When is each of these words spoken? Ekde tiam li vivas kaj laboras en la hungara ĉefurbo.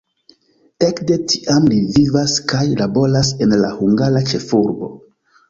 Ekde 0.85 1.17
tiam 1.33 1.67
li 1.73 1.77
vivas 1.97 2.33
kaj 2.53 2.65
laboras 2.81 3.31
en 3.47 3.55
la 3.61 3.71
hungara 3.77 4.25
ĉefurbo. 4.33 4.93